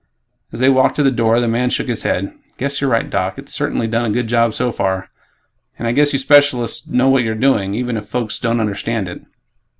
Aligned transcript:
As 0.51 0.59
they 0.61 0.67
walked 0.69 0.95
to 0.95 1.03
the 1.03 1.11
door, 1.11 1.39
the 1.39 1.47
man 1.47 1.69
shook 1.69 1.87
his 1.87 2.01
head, 2.01 2.33
"Guess 2.57 2.81
you're 2.81 2.89
right, 2.89 3.07
Doc. 3.07 3.37
It's 3.37 3.53
certainly 3.53 3.85
done 3.85 4.05
a 4.09 4.09
good 4.09 4.25
job 4.25 4.51
so 4.55 4.71
far, 4.71 5.11
and 5.77 5.87
I 5.87 5.91
guess 5.91 6.11
you 6.11 6.17
specialists 6.17 6.87
know 6.87 7.07
what 7.07 7.21
you're 7.21 7.35
doing, 7.35 7.75
even 7.75 7.95
if 7.95 8.07
folks 8.07 8.39
don't 8.39 8.59
understand 8.59 9.07
it." 9.07 9.21